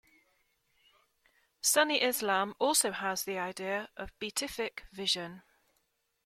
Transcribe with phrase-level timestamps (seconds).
[1.61, 5.43] Sunni Islam also has the idea of beatific vision.